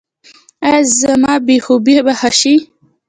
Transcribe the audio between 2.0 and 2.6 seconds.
به ښه شي؟